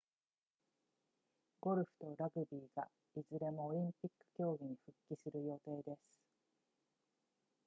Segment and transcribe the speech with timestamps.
[1.59, 5.99] ゴルフとラグビーがいずれもオリンピック競技に復帰する予定です